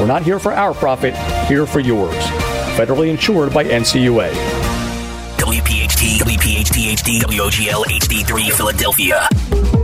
[0.00, 1.14] We're not here for our profit,
[1.46, 2.16] here for yours.
[2.74, 4.30] Federally insured by NCUA.
[5.36, 9.79] WPHT, WPHT HD, WOGL HD3 Philadelphia.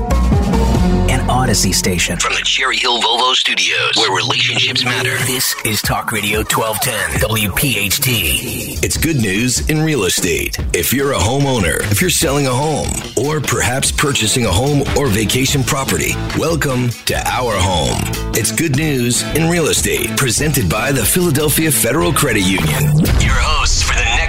[1.26, 2.16] An Odyssey station.
[2.20, 5.16] From the Cherry Hill Volvo Studios, where relationships matter.
[5.26, 8.84] This is Talk Radio 1210, WPHT.
[8.84, 10.56] It's good news in real estate.
[10.72, 15.08] If you're a homeowner, if you're selling a home, or perhaps purchasing a home or
[15.08, 17.98] vacation property, welcome to Our Home.
[18.34, 22.98] It's good news in real estate, presented by the Philadelphia Federal Credit Union.
[23.18, 24.05] Your hosts for the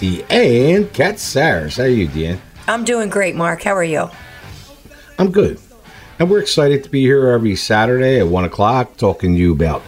[0.00, 1.76] Deanne Katsaris.
[1.76, 2.40] How are you, Deanne?
[2.66, 3.62] I'm doing great, Mark.
[3.62, 4.08] How are you?
[5.18, 5.60] I'm good.
[6.18, 9.82] And we're excited to be here every Saturday at 1 o'clock talking to you about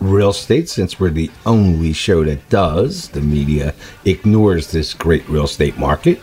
[0.00, 3.10] real estate since we're the only show that does.
[3.10, 6.18] The media ignores this great real estate market.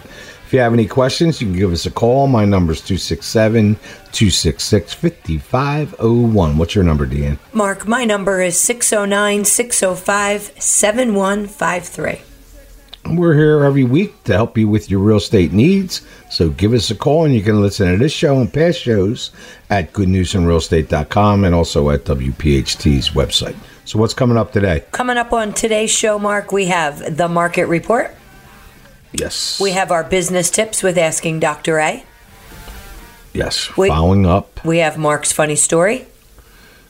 [0.45, 2.27] If you have any questions, you can give us a call.
[2.27, 6.57] My number is 267 266 5501.
[6.57, 7.39] What's your number, Deanne?
[7.53, 12.34] Mark, my number is 609 605 7153.
[13.07, 16.01] We're here every week to help you with your real estate needs.
[16.31, 19.29] So give us a call and you can listen to this show and past shows
[19.69, 23.55] at goodnewsinrealestate.com and also at WPHT's website.
[23.85, 24.83] So what's coming up today?
[24.91, 28.13] Coming up on today's show, Mark, we have the market report.
[29.13, 29.61] Yes.
[29.61, 31.77] We have our business tips with Asking Dr.
[31.77, 32.03] A.
[33.33, 33.75] Yes.
[33.77, 34.65] We- Following up.
[34.65, 36.07] We have Mark's funny story.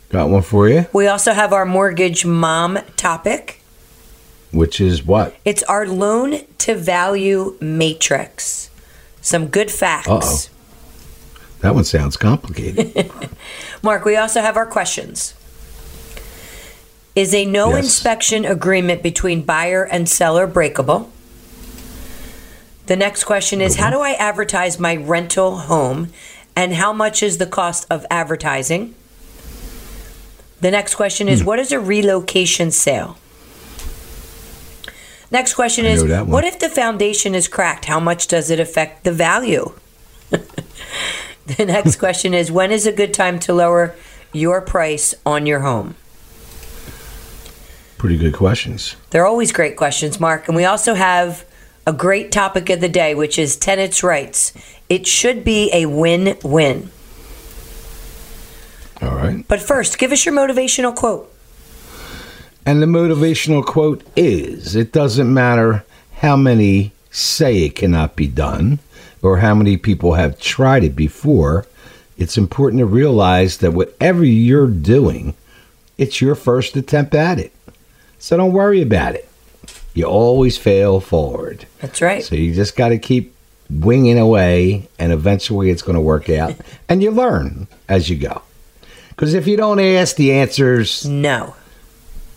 [0.10, 3.62] Got one for you, We also have our mortgage mom topic.
[4.56, 5.36] Which is what?
[5.46, 8.70] It's our loan to value matrix.
[9.22, 10.08] Some good facts.
[10.08, 10.38] Uh-oh.
[11.62, 13.12] That one sounds complicated.
[13.84, 15.34] Mark, we also have our questions.
[17.16, 17.86] Is a no Yes.
[17.86, 21.10] inspection agreement between buyer and seller breakable?
[22.88, 26.10] The next question is How do I advertise my rental home
[26.56, 28.94] and how much is the cost of advertising?
[30.62, 31.34] The next question Hmm.
[31.34, 33.18] is What is a relocation sale?
[35.32, 36.32] Next question I is know that one.
[36.32, 37.86] What if the foundation is cracked?
[37.86, 39.74] How much does it affect the value?
[40.30, 43.96] the next question is When is a good time to lower
[44.34, 45.96] your price on your home?
[47.98, 48.96] Pretty good questions.
[49.10, 50.48] They're always great questions, Mark.
[50.48, 51.46] And we also have
[51.88, 54.54] a great topic of the day, which is tenants' rights.
[54.90, 56.92] It should be a win win.
[59.02, 59.46] All right.
[59.48, 61.32] But first, give us your motivational quote.
[62.66, 65.86] And the motivational quote is It doesn't matter
[66.18, 68.80] how many say it cannot be done
[69.22, 71.66] or how many people have tried it before.
[72.18, 75.36] It's important to realize that whatever you're doing,
[75.98, 77.52] it's your first attempt at it.
[78.20, 79.30] So don't worry about it.
[79.94, 81.66] You always fail forward.
[81.82, 82.24] That's right.
[82.24, 83.34] So you just got to keep
[83.70, 86.56] winging away, and eventually it's going to work out.
[86.90, 88.42] and you learn as you go.
[89.10, 91.56] Because if you don't ask, the answers No.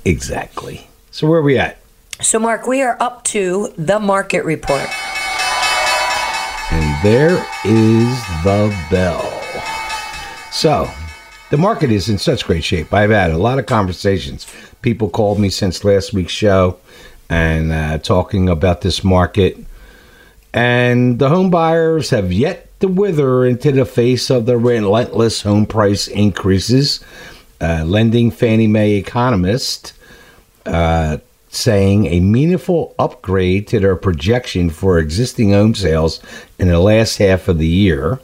[0.08, 0.88] Exactly.
[1.10, 1.78] So where are we at?
[2.20, 4.88] So, Mark, we are up to the market report.
[6.72, 9.22] And there is the bell.
[10.50, 10.90] So,
[11.50, 12.92] the market is in such great shape.
[12.92, 14.46] I've had a lot of conversations.
[14.82, 16.78] People called me since last week's show
[17.30, 19.56] and uh, talking about this market.
[20.52, 25.66] And the home buyers have yet to wither into the face of the relentless home
[25.66, 26.98] price increases.
[27.60, 29.92] Uh, lending Fannie Mae economist
[30.68, 31.18] uh,
[31.50, 36.20] saying a meaningful upgrade to their projection for existing home sales
[36.58, 38.20] in the last half of the year.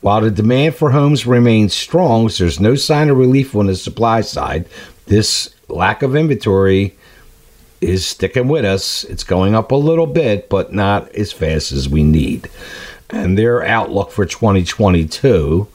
[0.00, 3.76] While the demand for homes remains strong, so there's no sign of relief on the
[3.76, 4.66] supply side.
[5.06, 6.96] This lack of inventory
[7.80, 9.04] is sticking with us.
[9.04, 12.48] It's going up a little bit, but not as fast as we need.
[13.10, 15.68] And their outlook for 2022,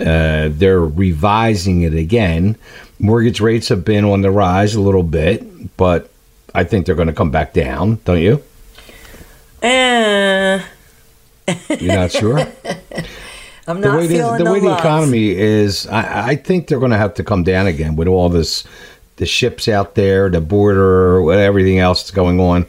[0.00, 2.56] uh, they're revising it again.
[2.98, 6.10] Mortgage rates have been on the rise a little bit, but
[6.54, 7.98] I think they're going to come back down.
[8.04, 8.42] Don't you?
[9.62, 10.62] Eh,
[11.80, 12.38] You're not sure.
[13.66, 16.66] I'm the not way, the, feeling the, the, way the economy is, I, I think
[16.66, 18.64] they're going to have to come down again with all this,
[19.16, 22.66] the ships out there, the border, everything else that's going on.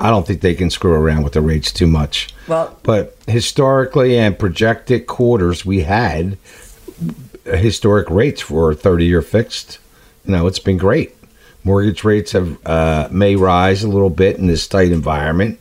[0.00, 2.28] I don't think they can screw around with the rates too much.
[2.46, 6.38] Well, But historically and projected quarters, we had
[7.56, 9.78] historic rates for a 30 year fixed.
[10.24, 11.14] You know, it's been great.
[11.64, 15.60] Mortgage rates have uh, may rise a little bit in this tight environment,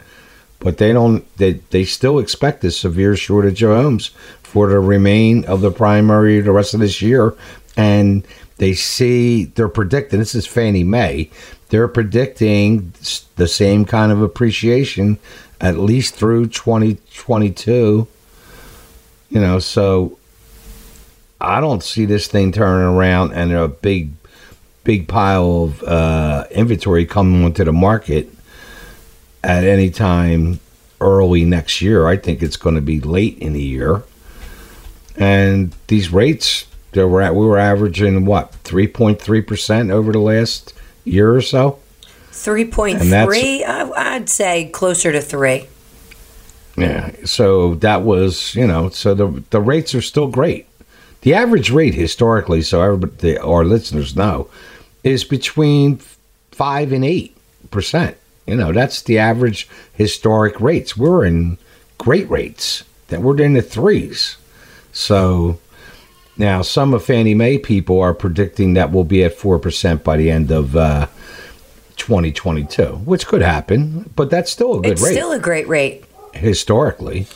[0.59, 1.25] but they don't.
[1.37, 4.11] They they still expect a severe shortage of homes
[4.43, 7.33] for the remain of the primary the rest of this year,
[7.75, 8.25] and
[8.57, 10.19] they see they're predicting.
[10.19, 11.29] This is Fannie Mae.
[11.69, 12.93] They're predicting
[13.35, 15.17] the same kind of appreciation
[15.59, 18.07] at least through 2022.
[19.29, 20.16] You know, so
[21.39, 24.11] I don't see this thing turning around and a big,
[24.83, 28.29] big pile of uh, inventory coming onto the market
[29.43, 30.59] at any time
[30.99, 32.07] early next year.
[32.07, 34.03] I think it's going to be late in the year.
[35.15, 40.11] And these rates, that we're at, we were averaging what three point three percent over
[40.11, 40.73] the last
[41.03, 41.79] year or so.
[42.31, 43.63] three point three.
[43.63, 45.67] I'd say closer to three.
[46.75, 47.11] Yeah.
[47.25, 50.67] So that was, you know, so the the rates are still great.
[51.27, 54.49] The average rate historically, so everybody, our listeners know,
[55.03, 55.97] is between
[56.51, 57.35] five and eight
[57.69, 58.15] percent.
[58.45, 60.95] You know, that's the average historic rates.
[60.95, 61.57] We're in
[61.97, 62.85] great rates.
[63.09, 64.37] That we're in the threes.
[64.93, 65.59] So
[66.37, 70.15] now some of Fannie Mae people are predicting that we'll be at four percent by
[70.15, 71.07] the end of uh,
[71.97, 76.05] 2022, which could happen, but that's still a good It's rate still a great rate.
[76.33, 77.27] historically,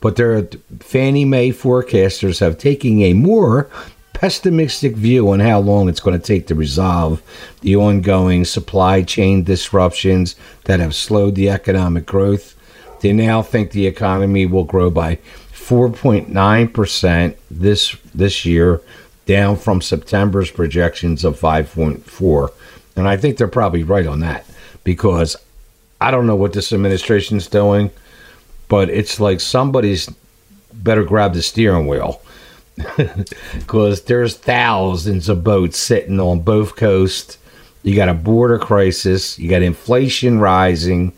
[0.00, 0.42] but their
[0.80, 3.70] Fannie Mae forecasters have taken a more
[4.12, 7.22] pessimistic view on how long it's going to take to resolve
[7.62, 12.54] the ongoing supply chain disruptions that have slowed the economic growth.
[13.00, 15.16] They now think the economy will grow by
[15.54, 18.82] 4.9% this this year,
[19.24, 22.50] down from September's projections of 5.4.
[22.96, 24.44] And I think they're probably right on that
[24.84, 25.36] because
[26.00, 27.90] I don't know what this administration's doing,
[28.70, 30.08] but it's like somebody's
[30.72, 32.22] better grab the steering wheel
[33.54, 37.36] because there's thousands of boats sitting on both coasts.
[37.82, 41.12] You got a border crisis, you got inflation rising,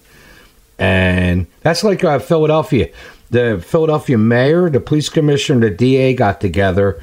[0.79, 2.89] and that's like uh, Philadelphia.
[3.31, 7.03] The Philadelphia mayor, the police commissioner, the DA got together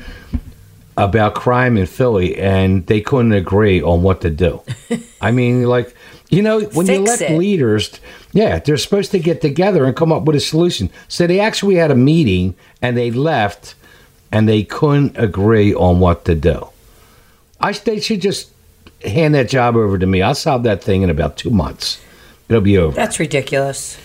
[0.98, 4.62] about crime in Philly, and they couldn't agree on what to do.
[5.22, 5.96] I mean, like
[6.30, 7.38] you know, when you Fix elect it.
[7.38, 8.00] leaders,
[8.32, 10.90] yeah, they're supposed to get together and come up with a solution.
[11.08, 13.76] So they actually had a meeting, and they left,
[14.32, 16.70] and they couldn't agree on what to do.
[17.60, 18.52] I they should just
[19.04, 20.22] hand that job over to me.
[20.22, 22.00] I'll solve that thing in about two months.
[22.48, 22.96] It'll be over.
[22.96, 23.98] That's ridiculous.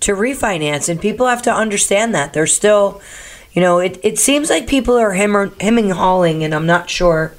[0.01, 2.35] to refinance, and people have to understand that.
[2.35, 3.01] They're still,
[3.53, 7.33] you know, it, it seems like people are hem- hemming hawing, and I'm not sure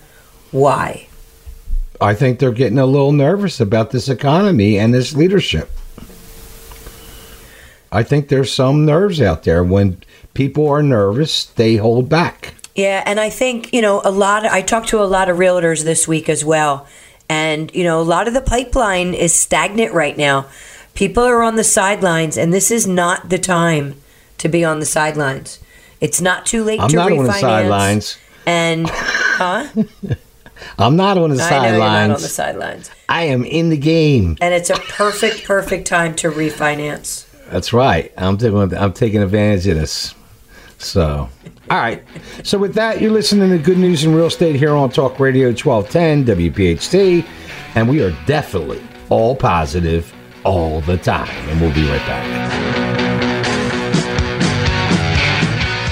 [0.49, 1.07] why.
[2.01, 5.69] I think they're getting a little nervous about this economy and this leadership.
[7.91, 9.63] I think there's some nerves out there.
[9.63, 10.01] When
[10.33, 12.55] people are nervous, they hold back.
[12.79, 15.83] Yeah, and I think, you know, a lot I talked to a lot of realtors
[15.83, 16.87] this week as well.
[17.27, 20.45] And, you know, a lot of the pipeline is stagnant right now.
[20.93, 23.95] People are on the sidelines and this is not the time
[24.37, 25.59] to be on the sidelines.
[25.99, 27.19] It's not too late I'm to not refinance.
[27.19, 28.17] on the sidelines.
[28.45, 29.67] And huh?
[30.79, 32.87] I'm not on the I know you're not on the sidelines.
[32.87, 32.91] sidelines.
[33.09, 34.37] I am in the game.
[34.39, 37.25] And it's a perfect, perfect time to refinance.
[37.49, 38.13] That's right.
[38.15, 40.15] I'm taking I'm taking advantage of this.
[40.79, 41.29] So,
[41.69, 42.03] all right.
[42.43, 45.47] So with that, you're listening to Good News in Real Estate here on Talk Radio
[45.47, 47.25] 1210 WPHT,
[47.75, 51.27] and we are definitely all positive all the time.
[51.49, 52.79] And we'll be right back.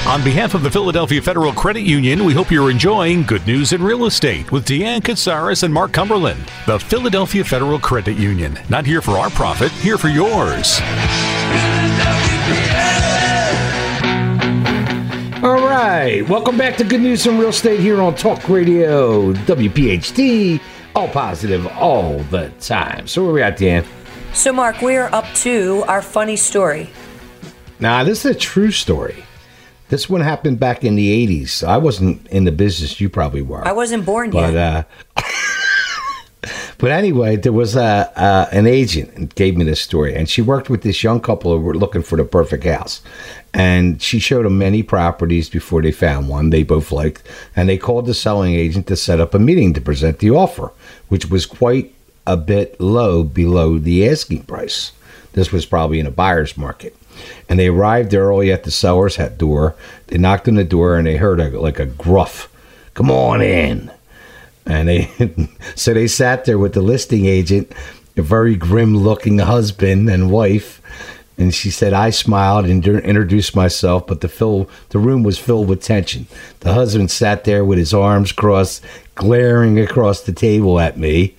[0.08, 3.84] On behalf of the Philadelphia Federal Credit Union, we hope you're enjoying Good News in
[3.84, 6.50] Real Estate with Deanne Katsaris and Mark Cumberland.
[6.66, 8.58] The Philadelphia Federal Credit Union.
[8.70, 10.80] Not here for our profit, here for yours.
[15.78, 16.28] Right.
[16.28, 20.60] Welcome back to Good News in Real Estate here on Talk Radio WPHT.
[20.96, 23.06] All positive all the time.
[23.06, 23.86] So where are we at, Dan?
[24.34, 26.90] So, Mark, we are up to our funny story.
[27.80, 29.24] Now, this is a true story.
[29.90, 31.66] This one happened back in the '80s.
[31.66, 33.00] I wasn't in the business.
[33.00, 33.66] You probably were.
[33.66, 34.90] I wasn't born but yet.
[35.16, 35.22] uh,
[36.78, 40.42] but anyway, there was a uh, an agent and gave me this story, and she
[40.42, 43.02] worked with this young couple who were looking for the perfect house,
[43.58, 47.24] and she showed them many properties before they found one they both liked,
[47.56, 50.72] and they called the selling agent to set up a meeting to present the offer,
[51.08, 51.92] which was quite
[52.28, 54.92] a bit low below the asking price.
[55.34, 56.96] This was probably in a buyer's market.
[57.50, 59.76] And they arrived early at the seller's door.
[60.06, 62.48] They knocked on the door and they heard a, like a gruff,
[62.94, 63.90] "Come on in."
[64.68, 65.10] And they
[65.76, 67.72] so they sat there with the listing agent,
[68.16, 70.80] a very grim-looking husband and wife.
[71.38, 75.70] And she said, I smiled and introduced myself, but the fill, the room was filled
[75.70, 76.26] with tension.
[76.62, 81.36] The husband sat there with his arms crossed, glaring across the table at me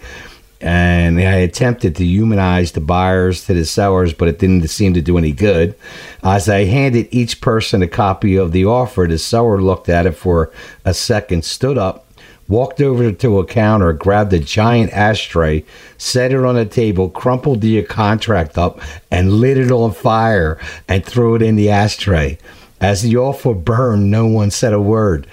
[0.60, 5.00] and I attempted to humanize the buyers to the sellers, but it didn't seem to
[5.00, 5.76] do any good.
[6.22, 10.12] As I handed each person a copy of the offer, the seller looked at it
[10.12, 10.50] for
[10.84, 12.06] a second, stood up,
[12.48, 15.64] walked over to a counter, grabbed a giant ashtray,
[15.98, 21.04] set it on a table, crumpled the contract up, and lit it on fire and
[21.04, 22.38] threw it in the ashtray.
[22.80, 25.26] As the offer burned, no one said a word.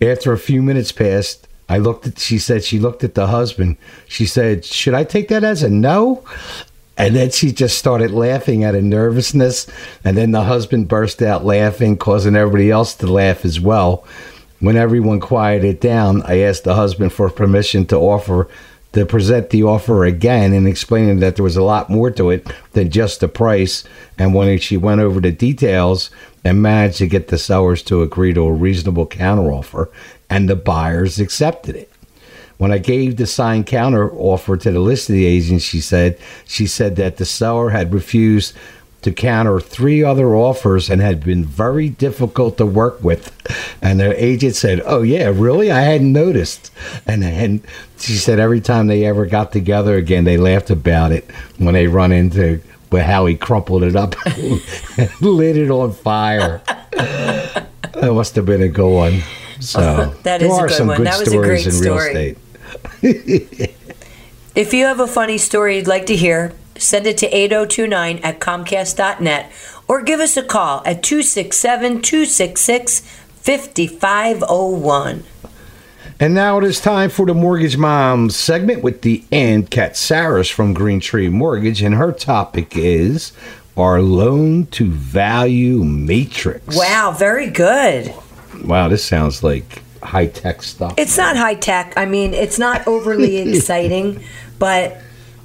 [0.00, 3.76] After a few minutes passed, I looked at, she said, she looked at the husband.
[4.06, 6.24] She said, Should I take that as a no?
[6.98, 9.66] And then she just started laughing out of nervousness.
[10.04, 14.04] And then the husband burst out laughing, causing everybody else to laugh as well.
[14.62, 18.46] When everyone quieted down, I asked the husband for permission to offer
[18.92, 22.46] to present the offer again and explaining that there was a lot more to it
[22.70, 23.82] than just the price.
[24.16, 26.10] And when she went over the details
[26.44, 29.88] and managed to get the sellers to agree to a reasonable counteroffer,
[30.30, 31.90] and the buyers accepted it.
[32.58, 36.16] When I gave the signed counteroffer to the listing agent, she said
[36.46, 38.54] she said that the seller had refused
[39.02, 43.30] to counter three other offers and had been very difficult to work with.
[43.82, 45.70] And the agent said, "Oh yeah, really?
[45.70, 46.70] I hadn't noticed."
[47.06, 47.60] And and
[47.98, 51.86] she said every time they ever got together again, they laughed about it when they
[51.86, 56.60] run into with how he crumpled it up and lit it on fire.
[56.92, 57.66] that
[58.12, 59.20] must have been a good one.
[59.60, 60.96] So That there is a are good some one.
[60.98, 62.36] good That was a stories great in real story.
[63.02, 63.74] estate.
[64.54, 68.40] If you have a funny story you'd like to hear, send it to 8029 at
[68.40, 69.52] comcast.net
[69.88, 75.24] or give us a call at 267 266 5501.
[76.20, 81.00] And now it is time for the Mortgage Moms segment with Deanne Katsaris from Green
[81.00, 83.32] Tree Mortgage, and her topic is
[83.76, 86.76] our loan to value matrix.
[86.76, 88.14] Wow, very good.
[88.64, 90.94] Wow, this sounds like high tech stuff.
[90.96, 91.94] It's not high tech.
[91.96, 94.22] I mean, it's not overly exciting,
[94.60, 94.98] but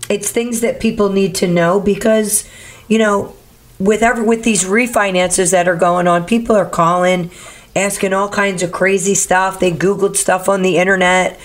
[0.10, 2.48] it's things that people need to know because,
[2.88, 3.36] you know,
[3.80, 7.30] with every, with these refinances that are going on, people are calling,
[7.76, 9.60] asking all kinds of crazy stuff.
[9.60, 11.40] They googled stuff on the internet.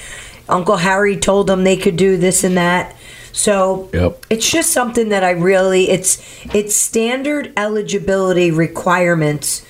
[0.49, 2.97] Uncle Harry told them they could do this and that.
[3.33, 4.27] So Yep.
[4.31, 6.21] it's just something that I really it's
[6.55, 9.65] it's standard eligibility requirements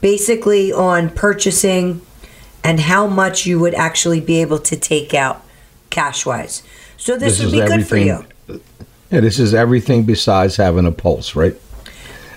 [0.00, 2.02] basically on purchasing
[2.64, 5.42] and how much you would actually be able to take out
[5.90, 6.62] cash wise.
[6.96, 8.24] So this, would be good for you.
[8.48, 11.56] Yeah, this is everything besides having a pulse, right?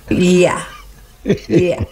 [0.10, 0.66] Yeah.
[1.50, 1.84] Yeah.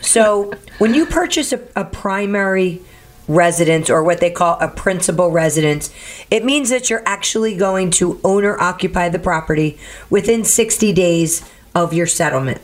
[0.00, 2.82] so when you purchase a, a primary
[3.28, 5.92] residence or what they call a principal residence,
[6.30, 9.78] it means that you're actually going to owner occupy the property
[10.10, 12.60] within 60 days of your settlement.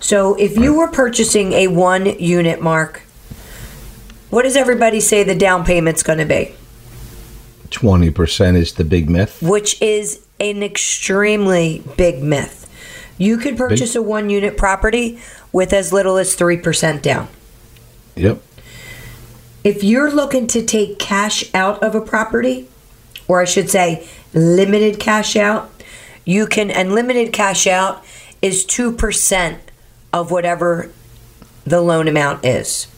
[0.00, 3.02] So if you were purchasing a one unit mark,
[4.30, 6.54] what does everybody say the down payment's going to be?
[7.74, 9.42] 20% is the big myth.
[9.42, 12.60] which is an extremely big myth.
[13.18, 15.20] You could purchase a one unit property
[15.52, 17.28] with as little as 3% down.
[18.16, 18.40] Yep.
[19.62, 22.68] If you're looking to take cash out of a property,
[23.28, 25.70] or I should say limited cash out,
[26.24, 28.04] you can, and limited cash out
[28.42, 29.58] is 2%
[30.12, 30.90] of whatever
[31.64, 32.88] the loan amount is.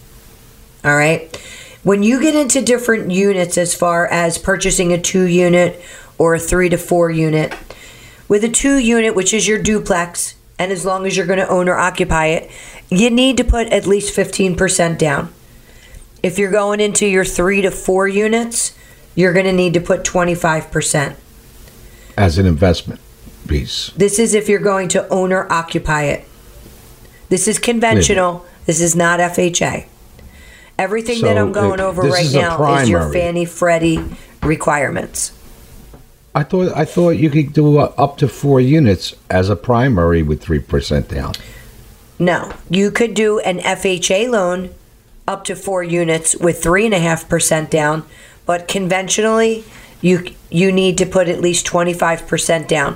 [0.85, 1.37] All right.
[1.87, 5.81] When you get into different units, as far as purchasing a two unit
[6.19, 7.55] or a three to four unit,
[8.27, 11.49] with a two unit, which is your duplex, and as long as you're going to
[11.49, 12.51] own or occupy it,
[12.91, 15.33] you need to put at least 15% down.
[16.25, 18.77] If you're going into your three to four units,
[19.15, 21.15] you're going to need to put 25%.
[22.17, 23.01] As an investment
[23.47, 23.91] piece.
[23.91, 26.25] This is if you're going to own or occupy it.
[27.29, 28.45] This is conventional.
[28.65, 29.87] This is not FHA.
[30.79, 33.11] Everything that I'm going uh, over right is now is your.
[33.13, 34.05] Fannie Freddie
[34.43, 35.33] requirements.
[36.35, 40.43] I thought I thought you could do up to four units as a primary with
[40.43, 41.33] three percent down.
[42.19, 44.75] No, you could do an FHA loan
[45.27, 48.05] up to four units with three and a half percent down,
[48.45, 49.65] but conventionally,
[50.03, 52.95] you you need to put at least twenty five percent down.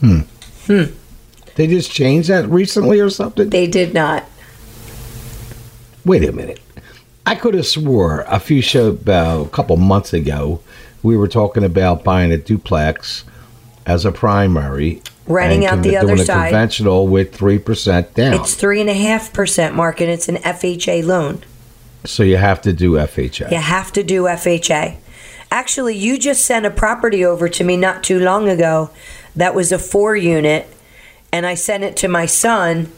[0.00, 0.20] Hmm.
[0.66, 0.84] Hmm.
[1.54, 3.50] They just changed that recently or something?
[3.50, 4.24] They did not.
[6.04, 6.60] Wait a minute.
[7.26, 10.60] I could have swore a few show about a couple months ago
[11.02, 13.24] we were talking about buying a duplex
[13.86, 16.46] as a primary, Renting out the other doing side.
[16.46, 18.34] a conventional with three percent down.
[18.34, 21.42] It's three and a half percent, Mark, and it's an FHA loan.
[22.04, 23.50] so you have to do FHA.
[23.50, 24.96] You have to do FHA.
[25.50, 28.90] Actually, you just sent a property over to me not too long ago
[29.34, 30.68] that was a four unit,
[31.32, 32.90] and I sent it to my son.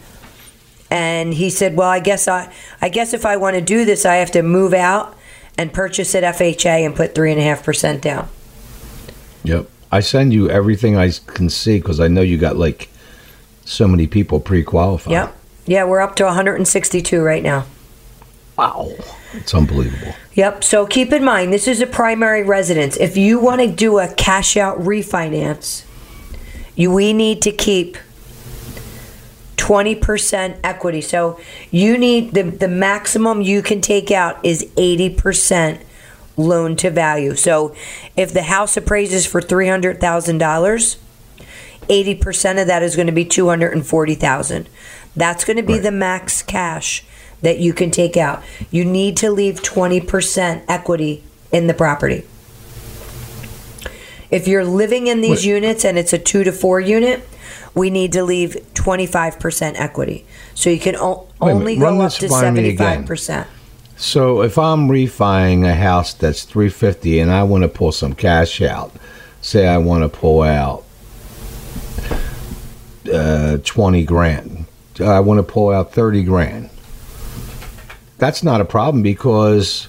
[0.92, 4.04] And he said, "Well, I guess I, I guess if I want to do this,
[4.04, 5.16] I have to move out
[5.56, 8.28] and purchase it FHA and put three and a half percent down."
[9.42, 9.68] Yep.
[9.90, 12.90] I send you everything I can see because I know you got like
[13.64, 15.12] so many people pre-qualified.
[15.12, 15.36] Yep.
[15.64, 17.64] Yeah, we're up to 162 right now.
[18.58, 18.90] Wow.
[19.32, 20.14] It's unbelievable.
[20.34, 20.62] Yep.
[20.62, 22.98] So keep in mind, this is a primary residence.
[22.98, 25.84] If you want to do a cash out refinance,
[26.76, 27.96] you we need to keep
[29.62, 31.00] 20% equity.
[31.00, 31.38] So
[31.70, 35.78] you need the the maximum you can take out is 80%
[36.36, 37.36] loan to value.
[37.36, 37.72] So
[38.16, 40.96] if the house appraises for $300,000,
[41.88, 44.68] 80% of that is going to be 240,000.
[45.14, 45.82] That's going to be Right.
[45.84, 47.04] the max cash
[47.42, 48.42] that you can take out.
[48.72, 52.24] You need to leave 20% equity in the property.
[54.28, 55.54] If you're living in these Wait.
[55.54, 57.28] units and it's a 2 to 4 unit,
[57.74, 60.26] we need to leave 25% equity.
[60.54, 63.06] So you can o- only go up to by me again.
[63.06, 63.46] 75%.
[63.96, 68.60] So if I'm refining a house that's 350 and I want to pull some cash
[68.60, 68.92] out,
[69.40, 70.84] say I want to pull out
[73.12, 74.66] uh, 20 grand,
[75.00, 76.70] I want to pull out 30 grand.
[78.18, 79.88] That's not a problem because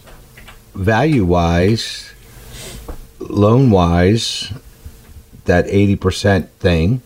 [0.76, 2.12] value wise,
[3.20, 4.52] loan wise,
[5.46, 7.02] that 80% thing,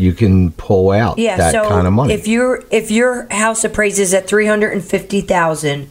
[0.00, 2.14] you can pull out Yeah, that so kind of money.
[2.14, 5.88] if your if your house appraises at 350,000,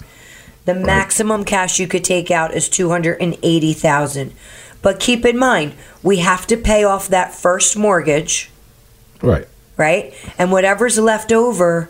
[0.65, 4.33] the maximum cash you could take out is 280,000.
[4.81, 8.49] But keep in mind, we have to pay off that first mortgage,
[9.21, 9.47] right.
[9.77, 10.13] right?
[10.37, 11.89] And whatever's left over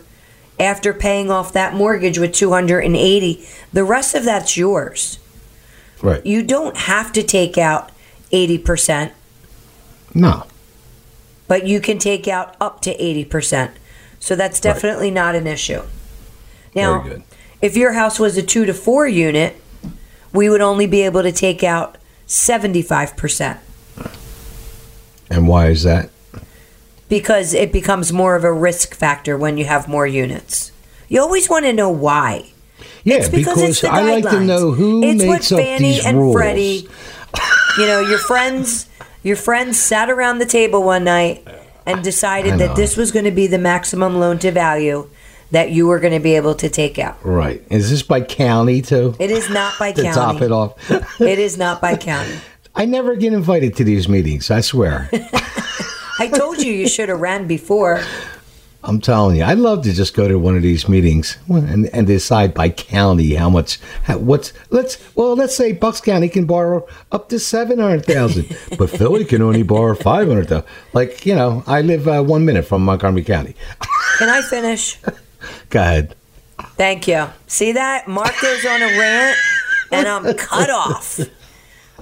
[0.58, 5.18] after paying off that mortgage with 280, the rest of that's yours.
[6.02, 6.24] Right.
[6.26, 7.90] You don't have to take out
[8.32, 9.12] 80%,
[10.14, 10.44] No.
[11.50, 13.72] But you can take out up to 80%.
[14.20, 15.82] So that's definitely not an issue.
[16.76, 17.04] Now,
[17.60, 19.56] if your house was a 2 to 4 unit,
[20.32, 23.58] we would only be able to take out 75%
[25.28, 26.10] And why is that?
[27.08, 30.70] because it becomes more of a risk factor when you have more units.
[31.08, 32.52] You always want to know why.
[33.02, 35.94] Yeah, It's because, it's the I like to know who it's makes what up Fannie
[35.94, 36.36] these and rules.
[36.36, 36.88] Freddie,
[37.76, 38.86] you know, your friends,
[39.22, 41.46] your friends sat around the table one night
[41.86, 45.08] and decided that this was going to be the maximum loan to value
[45.50, 47.18] that you were going to be able to take out.
[47.24, 47.62] Right.
[47.70, 49.16] Is this by county too?
[49.18, 50.14] It is not by to county.
[50.14, 50.90] top it off.
[51.20, 52.34] It is not by county.
[52.74, 54.50] I never get invited to these meetings.
[54.50, 55.08] I swear.
[56.20, 58.00] I told you you should have ran before.
[58.82, 62.06] I'm telling you, I'd love to just go to one of these meetings and, and
[62.06, 66.86] decide by county how much, how, what's, let's, well, let's say Bucks County can borrow
[67.12, 70.66] up to 700,000, but Philly can only borrow 500,000.
[70.94, 73.54] Like, you know, I live uh, one minute from Montgomery County.
[74.18, 74.98] Can I finish?
[75.68, 76.14] Go ahead.
[76.76, 77.26] Thank you.
[77.46, 78.08] See that?
[78.08, 79.38] Mark goes on a rant
[79.92, 81.20] and I'm cut off.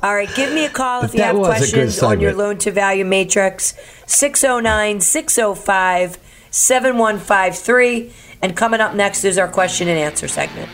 [0.00, 2.32] All right, give me a call if you have was a good questions on your
[2.32, 3.74] loan to value matrix
[4.06, 6.18] 609 605
[6.50, 8.12] 7153.
[8.42, 10.68] And coming up next is our question and answer segment.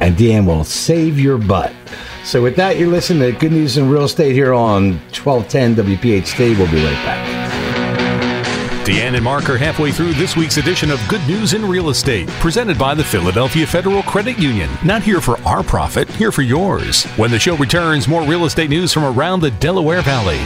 [0.00, 1.72] and Deanne will save your butt.
[2.24, 6.58] So with that, you're listening to Good News in Real Estate here on 1210 WPHT.
[6.58, 7.44] We'll be right back.
[8.86, 12.28] Deanne and Mark are halfway through this week's edition of Good News in Real Estate,
[12.40, 14.68] presented by the Philadelphia Federal Credit Union.
[14.84, 17.04] Not here for our profit, here for yours.
[17.16, 20.38] When the show returns, more real estate news from around the Delaware Valley.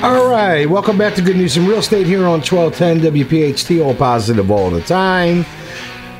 [0.00, 3.96] All right, welcome back to Good News in Real Estate here on 1210 WPHT, all
[3.96, 5.44] positive all the time.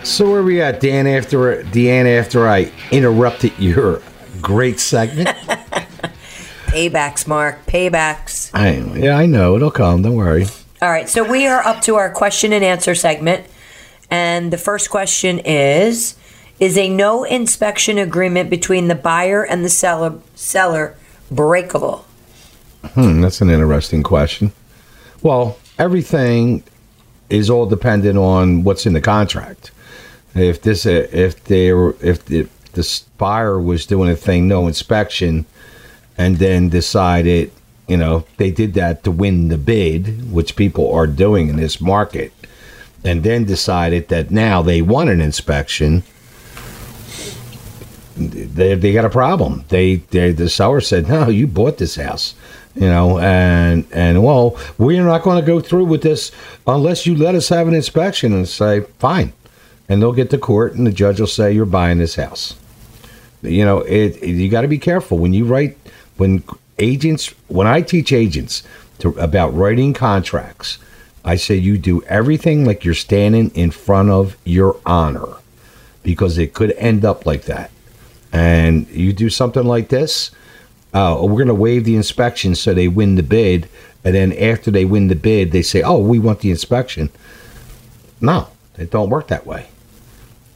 [0.02, 1.06] So where we at, Dan?
[1.06, 4.02] After Deanna, after I interrupted your
[4.42, 5.28] great segment,
[6.66, 7.66] Paybacks, Mark.
[7.66, 8.50] Paybacks.
[8.52, 10.02] I yeah, I know it'll come.
[10.02, 10.46] Don't worry.
[10.82, 13.46] All right, so we are up to our question and answer segment.
[14.10, 16.16] And the first question is
[16.58, 20.96] Is a no inspection agreement between the buyer and the seller, seller
[21.30, 22.06] breakable?
[22.84, 24.52] Hmm, that's an interesting question.
[25.22, 26.62] Well, everything
[27.28, 29.70] is all dependent on what's in the contract.
[30.34, 35.46] If this, uh, if they, if the, the buyer was doing a thing, no inspection,
[36.16, 37.50] and then decided,
[37.86, 41.80] you know, they did that to win the bid, which people are doing in this
[41.80, 42.32] market,
[43.04, 46.02] and then decided that now they want an inspection.
[48.16, 49.64] They, they got a problem.
[49.68, 52.34] They, they the seller said, "No, you bought this house."
[52.78, 56.30] You know, and and well, we're not going to go through with this
[56.66, 59.32] unless you let us have an inspection and say fine,
[59.88, 62.54] and they'll get to court and the judge will say you're buying this house.
[63.42, 65.76] You know, it, it you got to be careful when you write
[66.18, 66.44] when
[66.78, 68.62] agents when I teach agents
[69.00, 70.78] to, about writing contracts.
[71.24, 75.34] I say you do everything like you're standing in front of your honor
[76.02, 77.70] because it could end up like that.
[78.32, 80.30] And you do something like this,
[80.94, 83.68] uh, we're going to waive the inspection so they win the bid.
[84.04, 87.10] And then after they win the bid, they say, oh, we want the inspection.
[88.20, 89.68] No, it don't work that way.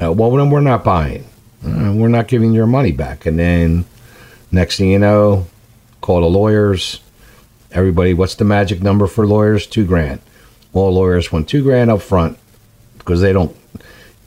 [0.03, 1.25] Uh, well, then we're not buying.
[1.65, 3.27] Uh, we're not giving your money back.
[3.27, 3.85] And then
[4.51, 5.47] next thing you know,
[6.01, 7.01] call the lawyers.
[7.71, 9.67] Everybody, what's the magic number for lawyers?
[9.67, 10.21] Two grand.
[10.73, 12.39] All lawyers want two grand up front
[12.99, 13.55] because they don't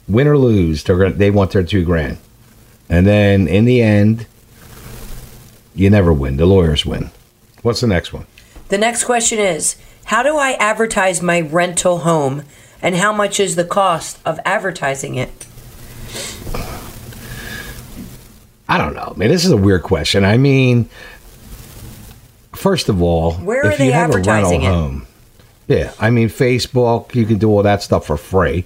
[0.08, 0.84] win or lose.
[0.84, 2.18] They're gonna, they want their two grand.
[2.90, 4.28] And then in the end,
[5.76, 6.38] you never win.
[6.38, 7.12] The lawyers win.
[7.62, 8.26] What's the next one?
[8.70, 12.44] The next question is How do I advertise my rental home
[12.82, 15.46] and how much is the cost of advertising it?
[18.68, 19.30] I don't know, man.
[19.30, 20.24] This is a weird question.
[20.26, 20.90] I mean,
[22.54, 24.68] first of all, Where are if they you have a rental advertising it?
[24.68, 25.08] home,
[25.68, 28.66] yeah, I mean, Facebook, you can do all that stuff for free.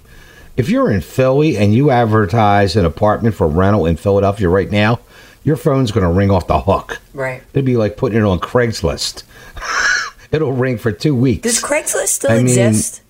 [0.56, 5.00] If you're in Philly and you advertise an apartment for rental in Philadelphia right now,
[5.44, 7.00] your phone's going to ring off the hook.
[7.14, 7.42] Right.
[7.52, 9.22] It'd be like putting it on Craigslist.
[10.32, 11.42] It'll ring for two weeks.
[11.42, 13.02] Does Craigslist still I mean, exist?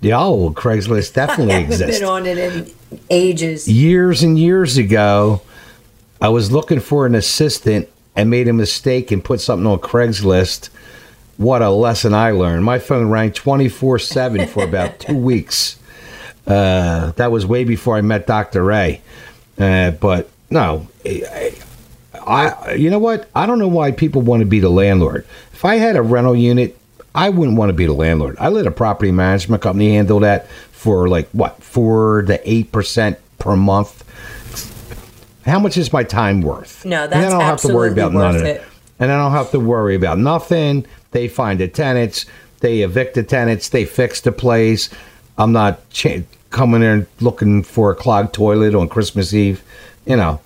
[0.00, 1.82] yeah, oh, Craigslist definitely exists.
[1.82, 2.00] I haven't exists.
[2.00, 2.74] been on it in
[3.10, 3.68] ages.
[3.68, 5.42] years and years ago,
[6.20, 10.68] I was looking for an assistant and made a mistake and put something on Craigslist.
[11.36, 12.64] What a lesson I learned.
[12.64, 15.78] My phone rang 24 7 for about two weeks.
[16.46, 18.62] Uh, that was way before I met Dr.
[18.64, 19.00] Ray.
[19.58, 21.54] Uh, but no, I,
[22.26, 23.28] I, you know what?
[23.34, 25.26] I don't know why people want to be the landlord.
[25.52, 26.78] If I had a rental unit,
[27.14, 28.36] I wouldn't want to be the landlord.
[28.40, 33.18] I let a property management company handle that for like what four to eight percent
[33.38, 34.02] per month.
[35.44, 36.84] How much is my time worth?
[36.84, 38.56] No, And that's I don't have to worry about none of worth it.
[38.60, 38.62] it.
[39.00, 40.86] And I don't have to worry about nothing.
[41.10, 42.26] They find the tenants,
[42.60, 44.88] they evict the tenants, they fix the place.
[45.36, 49.62] I'm not cha- coming there and looking for a clogged toilet on Christmas Eve.
[50.06, 50.40] You know,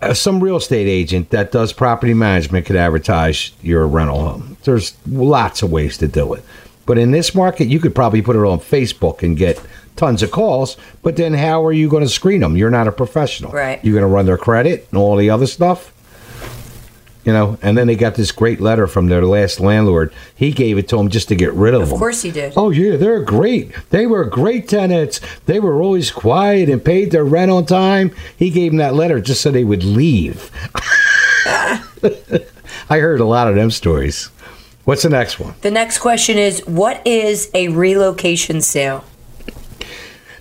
[0.00, 4.56] Uh, some real estate agent that does property management could advertise your rental home.
[4.64, 6.44] There's lots of ways to do it.
[6.86, 9.60] But in this market, you could probably put it on Facebook and get
[9.96, 10.76] tons of calls.
[11.02, 12.56] But then how are you going to screen them?
[12.56, 13.50] You're not a professional.
[13.52, 13.84] Right.
[13.84, 15.92] You're going to run their credit and all the other stuff.
[17.28, 20.14] You know, and then they got this great letter from their last landlord.
[20.34, 21.96] He gave it to them just to get rid of, Of them.
[21.96, 22.54] Of course he did.
[22.56, 23.70] Oh yeah, they're great.
[23.90, 25.20] They were great tenants.
[25.44, 28.12] They were always quiet and paid their rent on time.
[28.38, 30.50] He gave them that letter just so they would leave.
[31.44, 34.30] I heard a lot of them stories.
[34.86, 35.54] What's the next one?
[35.60, 39.04] The next question is What is a relocation sale?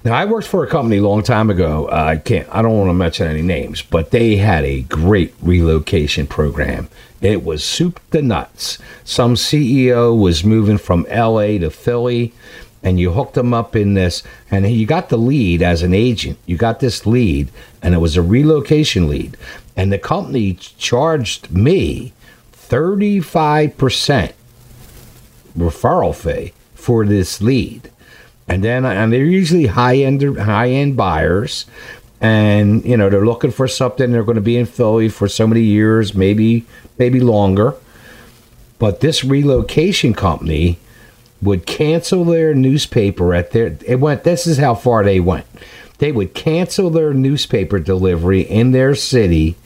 [0.08, 1.90] Now I worked for a company a long time ago.
[1.90, 2.48] Uh, I can't.
[2.50, 6.88] I don't want to mention any names, but they had a great relocation program.
[7.20, 8.78] It was soup to nuts.
[9.04, 11.58] Some CEO was moving from L.A.
[11.58, 12.34] to Philly,
[12.82, 16.40] and you hooked them up in this, and you got the lead as an agent.
[16.46, 17.50] You got this lead,
[17.82, 19.36] and it was a relocation lead,
[19.76, 22.14] and the company charged me
[22.54, 24.36] thirty-five percent
[25.58, 27.92] referral fee for this lead.
[28.48, 31.66] And then and they're usually high end high end buyers
[32.20, 35.46] and you know they're looking for something they're going to be in Philly for so
[35.46, 36.66] many years, maybe
[36.98, 37.76] maybe longer.
[38.80, 40.80] But this relocation company
[41.42, 45.46] would cancel their newspaper at their it went this is how far they went.
[45.98, 49.58] They would cancel their newspaper delivery in their city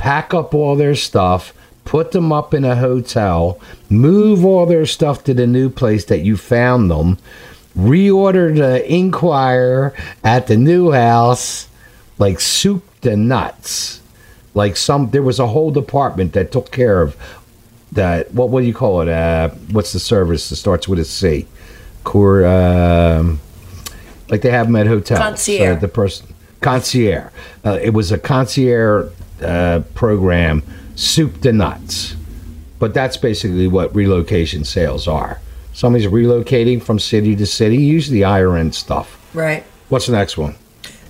[0.00, 1.52] pack up all their stuff,
[1.84, 6.20] put them up in a hotel, move all their stuff to the new place that
[6.20, 7.18] you found them,
[7.76, 11.68] reorder the Inquirer at the new house,
[12.18, 14.00] like soup to nuts.
[14.54, 17.16] Like some, there was a whole department that took care of
[17.92, 18.32] that.
[18.34, 19.08] What what do you call it?
[19.08, 21.46] Uh, what's the service that starts with a C?
[22.02, 23.40] Core, um,
[24.28, 25.20] like they have them at hotels.
[25.20, 25.76] Concierge.
[25.76, 27.30] Uh, the person concierge.
[27.64, 30.62] Uh, it was a concierge uh, program
[30.96, 32.16] soup to nuts.
[32.78, 35.40] But that's basically what relocation sales are.
[35.80, 39.18] Somebody's relocating from city to city, use the end stuff.
[39.32, 39.64] Right.
[39.88, 40.56] What's the next one?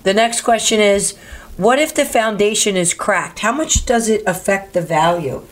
[0.03, 1.17] The next question is
[1.57, 3.39] what if the foundation is cracked?
[3.39, 5.43] How much does it affect the value?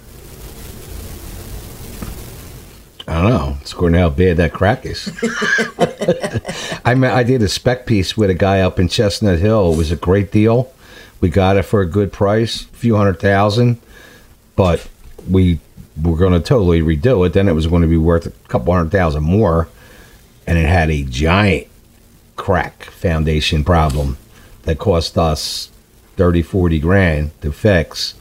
[3.09, 3.57] I don't know.
[3.59, 5.11] It's according to how bad that crack is.
[6.85, 9.73] I mean, I did a spec piece with a guy up in Chestnut Hill.
[9.73, 10.71] It was a great deal.
[11.19, 13.81] We got it for a good price, a few hundred thousand,
[14.55, 14.87] but
[15.29, 15.59] we
[16.01, 17.33] were going to totally redo it.
[17.33, 19.67] Then it was going to be worth a couple hundred thousand more,
[20.47, 21.67] and it had a giant
[22.35, 24.17] crack foundation problem
[24.63, 25.69] that cost us
[26.17, 28.13] 30, 40 grand to fix.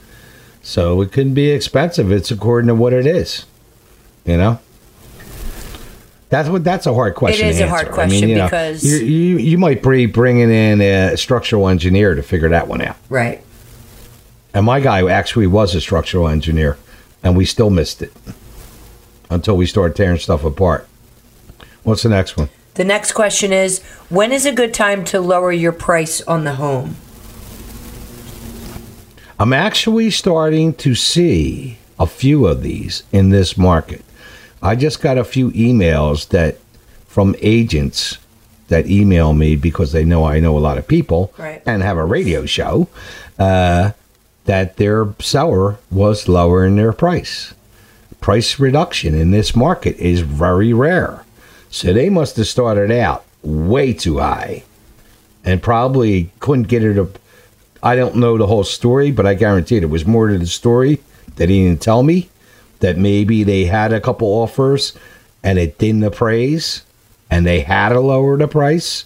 [0.63, 2.13] So it couldn't be expensive.
[2.13, 3.47] It's according to what it is,
[4.25, 4.61] you know.
[6.31, 6.63] That's what.
[6.63, 7.47] That's a hard question.
[7.49, 10.81] is to a hard question you know, because- you, you you might be bringing in
[10.83, 12.97] a structural engineer to figure that one out.
[13.09, 13.43] Right.
[14.53, 16.77] And my guy actually was a structural engineer,
[17.23, 18.13] and we still missed it
[19.31, 20.89] until we started tearing stuff apart.
[21.83, 22.49] What's the next one?
[22.75, 26.55] The next question is when is a good time to lower your price on the
[26.55, 26.97] home?
[29.41, 34.05] I'm actually starting to see a few of these in this market.
[34.63, 36.59] I just got a few emails that
[37.07, 38.19] from agents
[38.69, 41.63] that email me because they know I know a lot of people Right.
[41.65, 42.89] and have a radio show
[43.39, 43.93] uh,
[44.49, 47.53] that their seller was lowering their price.
[48.23, 51.23] Price reduction in this market is very rare.
[51.69, 54.65] So they must have started out way too high
[55.45, 56.99] and probably couldn't get it.
[56.99, 57.19] Up.
[57.83, 61.03] I don't know the whole story, but I guarantee it was more to the story
[61.37, 62.31] that he didn't tell me.
[62.81, 64.97] That maybe they had a couple offers
[65.45, 66.85] and it didn't appraise,
[67.31, 69.05] and they had to lower the price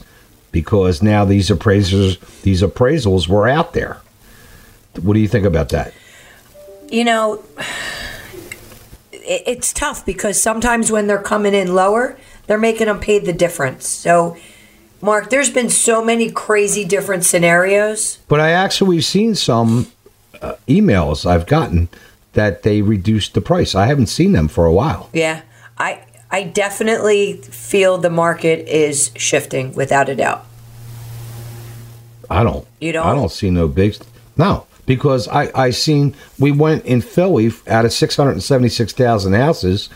[0.52, 4.02] because now these appraisers, these appraisals were out there.
[5.00, 5.94] What do you think about that?
[6.90, 7.42] You know,
[9.12, 13.88] it's tough because sometimes when they're coming in lower, they're making them pay the difference.
[13.88, 14.36] So,
[15.00, 18.18] Mark, there's been so many crazy different scenarios.
[18.28, 19.90] But I actually we've seen some
[20.40, 21.88] uh, emails I've gotten
[22.34, 23.74] that they reduced the price.
[23.74, 25.08] I haven't seen them for a while.
[25.12, 25.42] Yeah.
[25.78, 26.00] I
[26.30, 30.46] I definitely feel the market is shifting without a doubt.
[32.30, 32.66] I don't.
[32.80, 33.06] You don't?
[33.06, 33.96] I don't see no big.
[34.36, 38.68] No, because I I seen we went in Philly out of six hundred and seventy
[38.68, 39.88] six thousand houses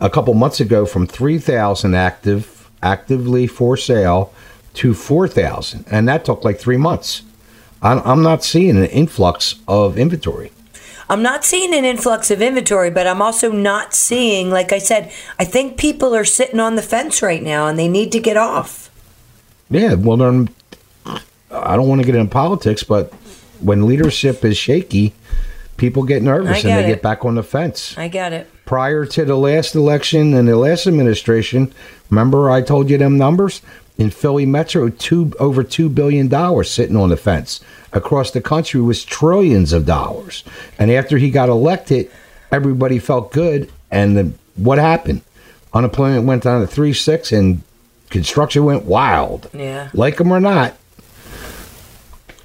[0.00, 4.32] a couple months ago from three thousand active actively for sale
[4.74, 7.22] to four thousand, and that took like three months.
[7.82, 10.52] I'm, I'm not seeing an influx of inventory.
[11.08, 15.12] I'm not seeing an influx of inventory, but I'm also not seeing, like I said,
[15.38, 18.36] I think people are sitting on the fence right now and they need to get
[18.36, 18.88] off.
[19.68, 20.48] Yeah, well, then
[21.50, 23.12] I don't want to get into politics, but
[23.62, 25.12] when leadership is shaky,
[25.76, 26.88] people get nervous and they it.
[26.88, 27.96] get back on the fence.
[27.98, 28.48] I get it.
[28.64, 31.72] prior to the last election and the last administration,
[32.10, 33.62] remember I told you them numbers?
[33.98, 37.60] In Philly Metro, two over two billion dollars sitting on the fence.
[37.92, 40.44] Across the country was trillions of dollars.
[40.78, 42.10] And after he got elected,
[42.50, 43.70] everybody felt good.
[43.90, 45.20] And the, what happened?
[45.74, 47.62] Unemployment went down to three six, and
[48.08, 49.50] construction went wild.
[49.52, 49.90] Yeah.
[49.92, 50.74] Like them or not,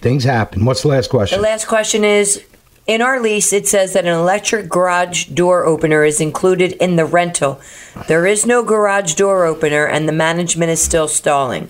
[0.02, 0.66] things happen.
[0.66, 1.40] What's the last question?
[1.40, 2.44] The last question is
[2.88, 7.06] In our lease, it says that an electric garage door opener is included in the
[7.06, 7.60] rental.
[8.08, 11.70] There is no garage door opener, and the management is still stalling.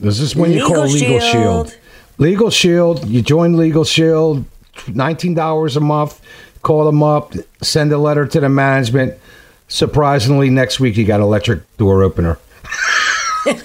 [0.00, 1.22] This is when you call Legal Shield.
[1.22, 1.78] Shield.
[2.18, 3.06] Legal Shield.
[3.06, 4.44] You join Legal Shield.
[4.88, 6.20] Nineteen dollars a month.
[6.62, 7.34] Call them up.
[7.60, 9.14] Send a letter to the management.
[9.68, 12.38] Surprisingly, next week you got electric door opener.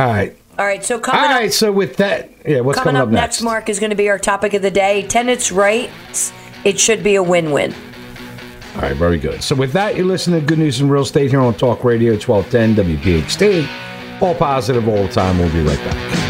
[0.00, 0.34] All right.
[0.58, 1.30] All right, so All coming up.
[1.30, 1.52] right.
[1.52, 4.18] So with that, yeah, what's Coming coming, up next, Mark, is going to be our
[4.18, 5.02] topic of the day.
[5.06, 6.32] Tenants' rights.
[6.64, 7.74] It should be a win-win.
[8.76, 9.42] All right, very good.
[9.42, 12.12] So with that, you're listening to Good News in Real Estate here on Talk Radio
[12.16, 14.22] 1210 WPHT.
[14.22, 15.38] All positive all the time.
[15.38, 16.29] We'll be right back.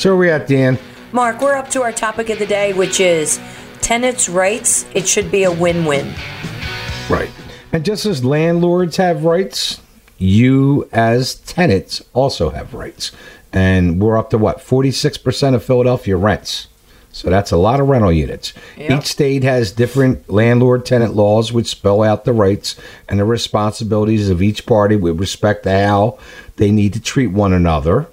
[0.00, 0.78] So where we at, Dan?
[1.12, 3.38] Mark, we're up to our topic of the day, which is
[3.82, 4.86] tenants' rights.
[4.94, 6.14] It should be a win-win.
[7.10, 7.30] Right.
[7.70, 9.82] And just as landlords have rights,
[10.16, 13.12] you as tenants also have rights.
[13.52, 16.68] and we're up to what 46% of Philadelphia rents.
[17.12, 18.54] So that's a lot of rental units.
[18.78, 18.90] Yep.
[19.02, 22.74] Each state has different landlord tenant laws which spell out the rights
[23.06, 26.18] and the responsibilities of each party with respect to how
[26.56, 28.06] they need to treat one another.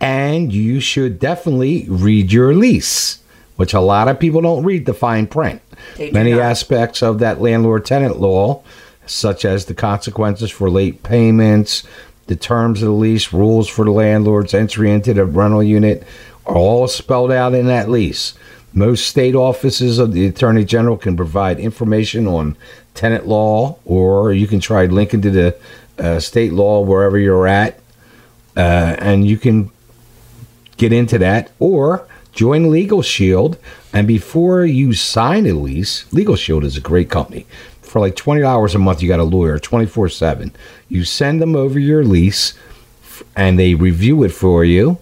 [0.00, 3.20] And you should definitely read your lease,
[3.56, 5.62] which a lot of people don't read the fine print.
[5.96, 8.62] They Many aspects of that landlord tenant law,
[9.06, 11.82] such as the consequences for late payments,
[12.26, 16.02] the terms of the lease, rules for the landlord's entry into the rental unit,
[16.44, 18.34] are all spelled out in that lease.
[18.72, 22.56] Most state offices of the Attorney General can provide information on
[22.94, 25.56] tenant law, or you can try linking to the
[25.98, 27.78] uh, state law wherever you're at,
[28.56, 29.70] uh, and you can
[30.76, 33.58] get into that or join Legal Shield.
[33.92, 37.46] And before you sign a lease, Legal Shield is a great company.
[37.82, 40.54] For like twenty dollars a month, you got a lawyer twenty four seven.
[40.88, 42.54] You send them over your lease,
[43.34, 44.98] and they review it for you,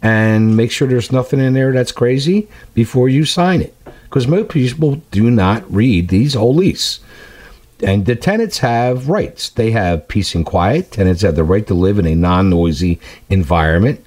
[0.00, 3.74] and make sure there's nothing in there that's crazy before you sign it.
[4.04, 7.00] Because most people do not read these whole lease.
[7.82, 9.50] And the tenants have rights.
[9.50, 10.90] They have peace and quiet.
[10.90, 14.04] Tenants have the right to live in a non-noisy environment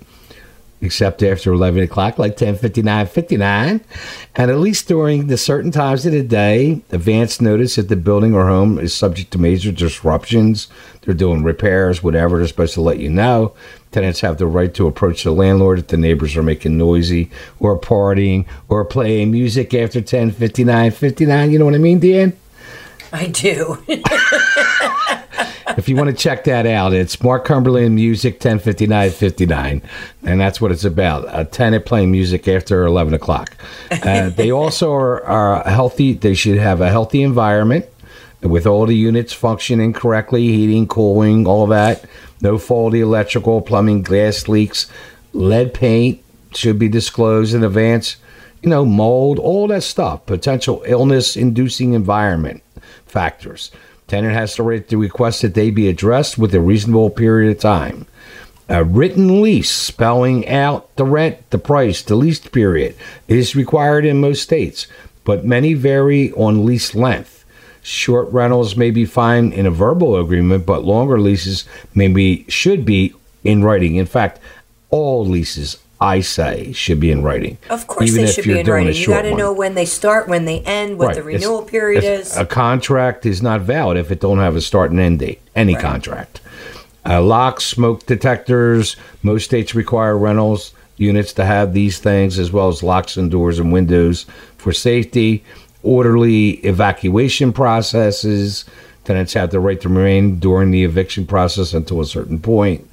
[0.82, 3.82] except after 11 o'clock, like 10, 59, 59.
[4.36, 8.34] And at least during the certain times of the day, advance notice that the building
[8.34, 10.68] or home is subject to major disruptions.
[11.02, 12.38] They're doing repairs, whatever.
[12.38, 13.54] They're supposed to let you know.
[13.92, 17.78] Tenants have the right to approach the landlord if the neighbors are making noisy or
[17.78, 21.52] partying or playing music after 10, 59, 59.
[21.52, 22.34] You know what I mean, Dan?
[23.12, 23.84] I do.
[25.78, 29.82] if you want to check that out, it's Mark Cumberland Music 105959.
[30.24, 31.26] And that's what it's about.
[31.28, 33.56] A tenant playing music after 11 o'clock.
[33.92, 36.14] Uh, they also are, are healthy.
[36.14, 37.86] They should have a healthy environment
[38.42, 42.06] with all the units functioning correctly, heating, cooling, all that.
[42.42, 44.88] No faulty electrical, plumbing, glass leaks,
[45.34, 48.18] lead paint should be disclosed in advance.
[48.62, 50.26] You know, mold, all that stuff.
[50.26, 52.64] Potential illness inducing environment
[53.06, 53.72] factors.
[54.12, 57.62] Tenant has the right to request that they be addressed with a reasonable period of
[57.62, 58.06] time.
[58.68, 62.94] A written lease spelling out the rent, the price, the lease period
[63.30, 64.86] is required in most states,
[65.24, 67.46] but many vary on lease length.
[67.84, 71.64] Short rentals may be fine in a verbal agreement, but longer leases
[71.96, 73.14] maybe should be
[73.46, 73.96] in writing.
[73.96, 74.42] In fact,
[74.90, 77.60] all leases, I say, should be in writing.
[77.70, 78.96] Of course, even they if should be in writing.
[78.96, 81.16] You got to know when they start, when they end, what Right.
[81.16, 82.38] the It's- renewal period it's- is.
[82.38, 85.40] A contract is not valid if it don't have a start and end date.
[85.56, 86.42] Any contract.
[87.08, 88.96] Uh, locks, smoke detectors.
[89.22, 93.60] Most states require rentals units to have these things, as well as locks and doors
[93.60, 94.26] and windows
[94.58, 95.44] for safety.
[95.84, 98.66] Orderly evacuation processes.
[99.04, 102.88] Tenants have the right to remain during the eviction process until a certain point.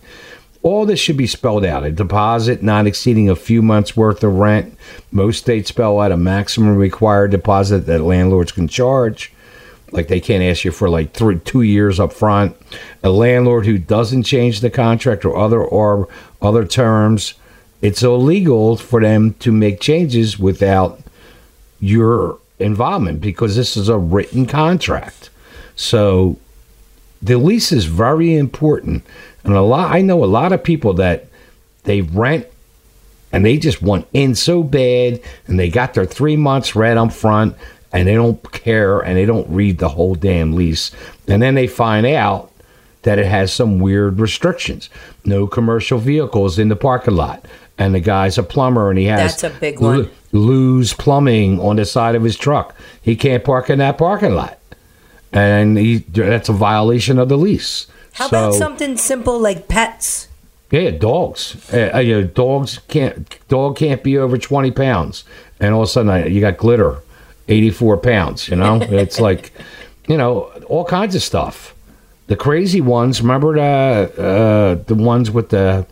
[0.62, 1.84] All this should be spelled out.
[1.84, 4.76] A deposit not exceeding a few months' worth of rent.
[5.12, 9.32] Most states spell out a maximum required deposit that landlords can charge.
[9.90, 12.56] Like they can't ask you for like three, two years up front.
[13.02, 16.08] A landlord who doesn't change the contract or other or
[16.42, 17.34] other terms,
[17.80, 21.00] it's illegal for them to make changes without
[21.80, 25.30] your involvement because this is a written contract.
[25.76, 26.36] So
[27.22, 29.04] the lease is very important,
[29.44, 29.92] and a lot.
[29.92, 31.26] I know a lot of people that
[31.84, 32.46] they rent
[33.32, 37.12] and they just want in so bad, and they got their three months rent up
[37.12, 37.56] front,
[37.92, 40.90] and they don't care, and they don't read the whole damn lease,
[41.26, 42.50] and then they find out
[43.02, 44.90] that it has some weird restrictions.
[45.24, 47.44] No commercial vehicles in the parking lot,
[47.76, 50.10] and the guy's a plumber, and he has That's a big one.
[50.32, 52.74] Lou's plumbing on the side of his truck.
[53.00, 54.57] He can't park in that parking lot,
[55.32, 57.86] and he that's a violation of the lease.
[58.12, 60.28] How about something simple like pets?
[60.70, 61.56] yeah, dogs.
[61.72, 63.36] Uh, uh, you know, dogs can't.
[63.48, 65.24] Dog can't be over twenty pounds,
[65.60, 66.98] and all of a sudden uh, you got glitter,
[67.48, 68.48] eighty-four pounds.
[68.48, 69.52] You know, it's like,
[70.08, 71.74] you know, all kinds of stuff.
[72.26, 73.22] The crazy ones.
[73.22, 75.86] Remember the uh, the ones with the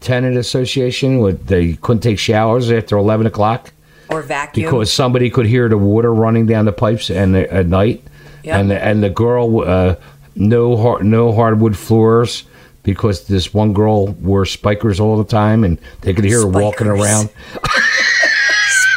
[0.00, 3.72] tenant association with they couldn't take showers after eleven o'clock
[4.10, 4.66] Or vacuum?
[4.66, 8.02] because somebody could hear the water running down the pipes and at night,
[8.44, 8.60] Yep.
[8.60, 9.96] and the, and the girl uh,
[10.36, 12.44] no hard, no hardwood floors
[12.82, 16.86] because this one girl wore spikers all the time and they could hear her walking
[16.86, 17.30] around.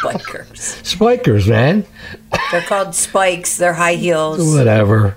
[0.00, 0.60] Spikers.
[0.84, 1.84] Spikers, man,
[2.52, 3.56] They're called spikes.
[3.56, 4.54] They're high heels.
[4.56, 5.16] whatever.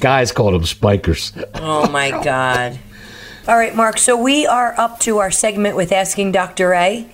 [0.00, 1.32] Guys called them spikers.
[1.54, 2.78] Oh my God.
[3.46, 3.96] All right, Mark.
[3.98, 6.74] So we are up to our segment with Asking Dr.
[6.74, 7.08] A.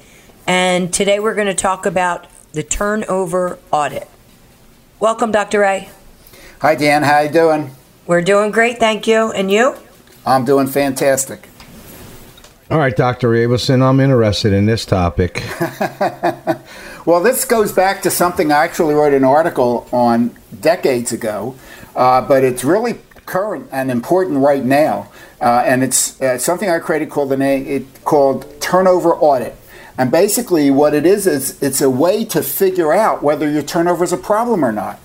[0.46, 4.08] And today we're going to talk about the turnover audit.
[4.98, 5.62] Welcome, Dr.
[5.62, 5.88] A.
[6.64, 7.72] Hi Dan, how you doing?
[8.06, 9.30] We're doing great, thank you.
[9.32, 9.76] And you?
[10.24, 11.46] I'm doing fantastic.
[12.70, 13.28] All right, Dr.
[13.32, 15.44] Abelson, I'm interested in this topic.
[17.04, 21.54] well, this goes back to something I actually wrote an article on decades ago,
[21.94, 25.12] uh, but it's really current and important right now.
[25.42, 29.54] Uh, and it's uh, something I created called the name it called turnover audit.
[29.98, 34.02] And basically, what it is is it's a way to figure out whether your turnover
[34.02, 34.98] is a problem or not.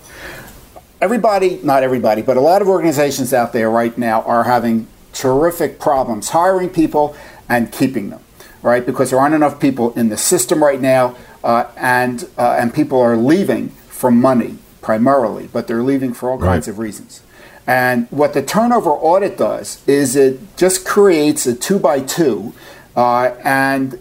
[1.02, 5.80] Everybody, not everybody, but a lot of organizations out there right now are having terrific
[5.80, 7.16] problems hiring people
[7.47, 8.22] and keeping them,
[8.62, 8.86] right?
[8.86, 13.00] Because there aren't enough people in the system right now, uh, and uh, and people
[13.00, 16.47] are leaving for money primarily, but they're leaving for all right.
[16.47, 17.22] kinds of reasons.
[17.66, 22.54] And what the turnover audit does is it just creates a two by two,
[22.97, 24.00] uh, and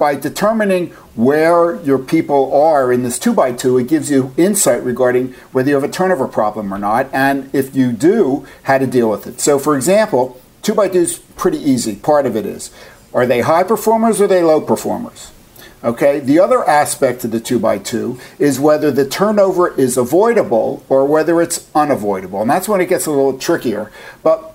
[0.00, 4.82] by determining where your people are in this two by two, it gives you insight
[4.82, 8.86] regarding whether you have a turnover problem or not, and if you do, how to
[8.86, 9.40] deal with it.
[9.40, 11.96] So, for example, two by two is pretty easy.
[11.96, 12.72] Part of it is
[13.12, 15.32] are they high performers or are they low performers?
[15.84, 20.84] Okay, the other aspect of the 2 by 2 is whether the turnover is avoidable
[20.90, 22.42] or whether it's unavoidable.
[22.42, 23.90] And that's when it gets a little trickier.
[24.22, 24.54] But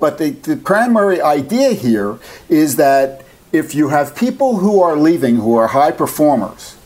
[0.00, 2.18] but the, the primary idea here
[2.48, 6.76] is that if you have people who are leaving who are high performers,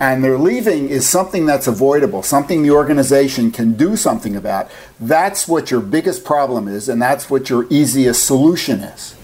[0.00, 5.46] and their leaving is something that's avoidable, something the organization can do something about, that's
[5.46, 9.14] what your biggest problem is, and that's what your easiest solution is.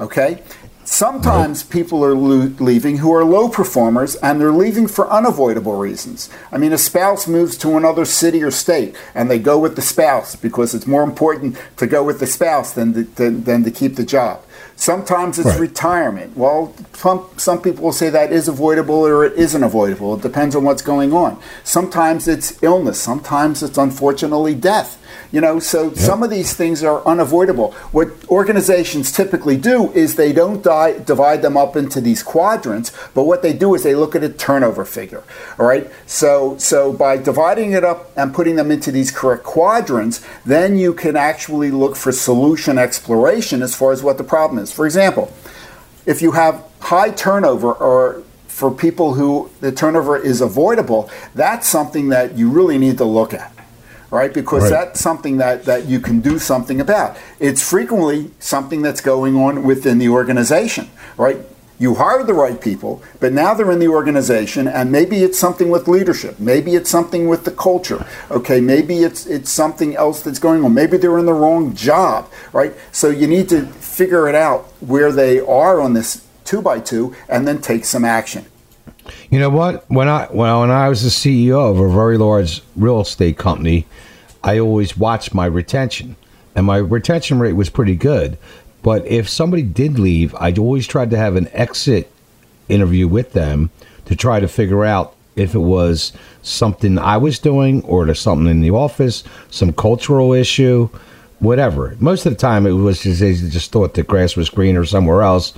[0.00, 0.42] Okay?
[0.84, 6.28] Sometimes people are lo- leaving who are low performers and they're leaving for unavoidable reasons.
[6.52, 9.82] I mean, a spouse moves to another city or state and they go with the
[9.82, 13.70] spouse because it's more important to go with the spouse than to, than, than to
[13.70, 14.42] keep the job.
[14.76, 15.60] Sometimes it's right.
[15.60, 16.36] retirement.
[16.36, 20.14] Well, some, some people will say that is avoidable or it isn't avoidable.
[20.14, 21.40] It depends on what's going on.
[21.62, 23.00] Sometimes it's illness.
[23.00, 25.00] Sometimes it's unfortunately death.
[25.32, 25.96] You know, so yep.
[25.96, 27.72] some of these things are unavoidable.
[27.92, 33.24] What organizations typically do is they don't die, divide them up into these quadrants, but
[33.24, 35.24] what they do is they look at a turnover figure.
[35.58, 35.90] All right.
[36.06, 40.94] So so by dividing it up and putting them into these correct quadrants, then you
[40.94, 44.72] can actually look for solution exploration as far as what the problem is.
[44.72, 45.32] For example,
[46.06, 52.10] if you have high turnover or for people who the turnover is avoidable, that's something
[52.10, 53.53] that you really need to look at
[54.14, 54.32] right?
[54.32, 54.70] Because right.
[54.70, 57.18] that's something that, that you can do something about.
[57.40, 61.38] It's frequently something that's going on within the organization, right?
[61.80, 65.68] You hired the right people, but now they're in the organization, and maybe it's something
[65.68, 66.38] with leadership.
[66.38, 68.06] Maybe it's something with the culture.
[68.30, 70.72] Okay, maybe it's it's something else that's going on.
[70.72, 72.72] Maybe they're in the wrong job, right?
[72.92, 77.12] So you need to figure it out where they are on this two by two,
[77.28, 78.46] and then take some action.
[79.30, 79.88] You know what?
[79.90, 83.86] When I well, when I was the CEO of a very large real estate company,
[84.42, 86.16] I always watched my retention,
[86.54, 88.38] and my retention rate was pretty good.
[88.82, 92.10] But if somebody did leave, I'd always tried to have an exit
[92.68, 93.70] interview with them
[94.04, 98.46] to try to figure out if it was something I was doing or there's something
[98.46, 100.88] in the office, some cultural issue,
[101.40, 101.96] whatever.
[101.98, 105.22] Most of the time, it was just they just thought the grass was greener somewhere
[105.22, 105.52] else.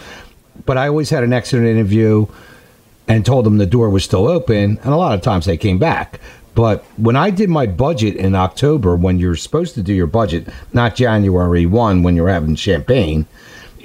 [0.64, 2.26] But I always had an exit interview
[3.08, 5.78] and told them the door was still open, and a lot of times they came
[5.78, 6.20] back.
[6.54, 10.48] But when I did my budget in October, when you're supposed to do your budget,
[10.72, 13.26] not January 1 when you're having champagne,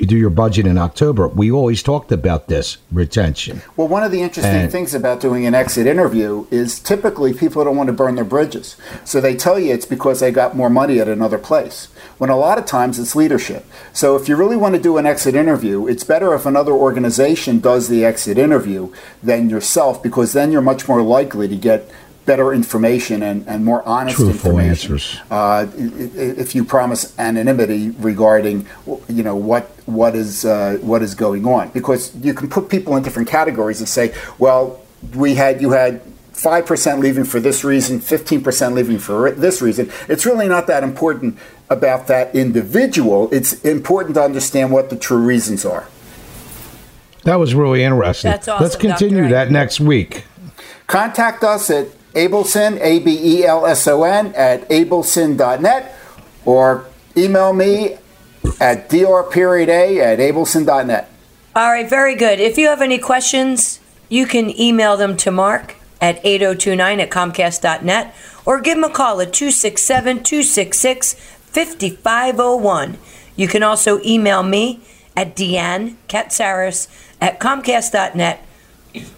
[0.01, 1.27] you do your budget in October.
[1.27, 3.61] We always talked about this retention.
[3.77, 7.63] Well, one of the interesting and, things about doing an exit interview is typically people
[7.63, 8.75] don't want to burn their bridges.
[9.05, 11.85] So they tell you it's because they got more money at another place,
[12.17, 13.63] when a lot of times it's leadership.
[13.93, 17.59] So if you really want to do an exit interview, it's better if another organization
[17.59, 18.91] does the exit interview
[19.21, 21.87] than yourself because then you're much more likely to get
[22.25, 24.93] better information and, and more honest Truthful information.
[24.93, 25.19] Answers.
[25.29, 28.67] Uh, if you promise anonymity regarding,
[29.07, 32.95] you know, what what is uh, what is going on, because you can put people
[32.95, 34.81] in different categories and say, well,
[35.15, 36.01] we had you had.
[36.31, 39.91] 5% leaving for this reason, 15% leaving for this reason.
[40.07, 41.37] It's really not that important
[41.69, 43.29] about that individual.
[43.31, 45.87] It's important to understand what the true reasons are.
[47.25, 48.31] That was really interesting.
[48.31, 49.33] That's awesome, Let's continue Dr.
[49.33, 50.25] that next week.
[50.87, 55.95] Contact us at Abelson, A B E L S O N, at abelson.net,
[56.45, 56.85] or
[57.15, 57.97] email me
[58.59, 61.09] at dr period a at abelson.net.
[61.55, 62.39] All right, very good.
[62.39, 68.15] If you have any questions, you can email them to Mark at 8029 at comcast.net
[68.45, 72.97] or give him a call at 267 266 5501.
[73.35, 74.81] You can also email me
[75.15, 76.87] at Deanne Katsaris
[77.19, 78.45] at comcast.net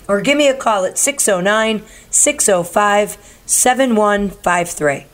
[0.08, 5.06] or give me a call at 609 605 7153.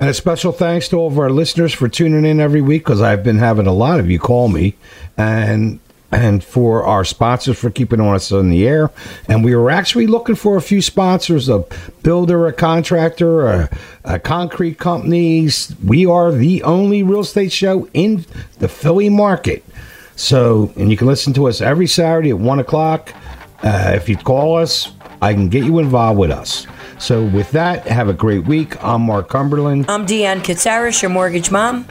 [0.00, 3.02] And a special thanks to all of our listeners for tuning in every week because
[3.02, 4.74] I've been having a lot of you call me
[5.16, 5.80] and
[6.12, 8.90] and for our sponsors for keeping us on the air.
[9.28, 11.64] And we were actually looking for a few sponsors a
[12.02, 15.74] builder, a contractor, a, a concrete companies.
[15.84, 18.24] We are the only real estate show in
[18.60, 19.64] the Philly market.
[20.14, 23.12] So, and you can listen to us every Saturday at 1 o'clock.
[23.66, 26.68] Uh, if you call us, I can get you involved with us.
[27.00, 28.80] So, with that, have a great week.
[28.82, 29.90] I'm Mark Cumberland.
[29.90, 31.84] I'm Deanne Katsaris, your mortgage mom.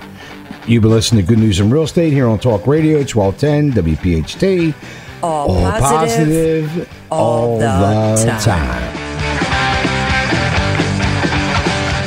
[0.68, 4.74] You've been listening to Good News in Real Estate here on Talk Radio 1210 WPHT.
[5.22, 5.48] All,
[5.78, 8.40] positive, positive all the time.
[8.40, 8.95] time.